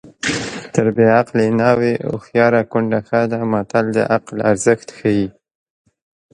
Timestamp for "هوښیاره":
2.09-2.61